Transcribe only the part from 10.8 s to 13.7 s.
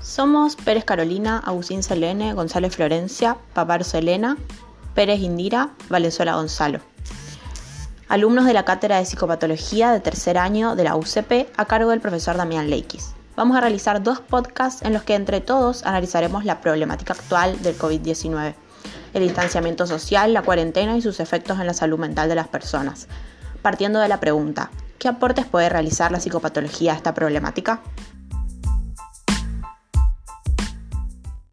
la UCP a cargo del profesor Damián Leikis. Vamos a